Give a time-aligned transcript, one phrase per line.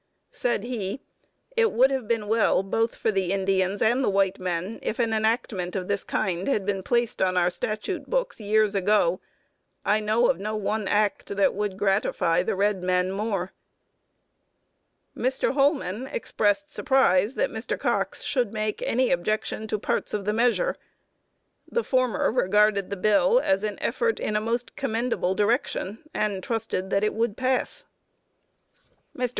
[0.31, 0.99] Said he,
[1.55, 5.13] "It would have been well both for the Indians and the white men if an
[5.13, 9.19] enactment of this kind had been placed on our statute books years ago.
[9.85, 13.51] I know of no one act that would gratify the red men more."
[15.15, 15.53] Mr.
[15.53, 17.77] Holman expressed surprise that Mr.
[17.79, 20.73] Cox should make any objection to parts of the measure.
[21.69, 26.89] The former regarded the bill as "an effort in a most commendable direction," and trusted
[26.89, 27.85] that it would pass.
[29.15, 29.29] Mr.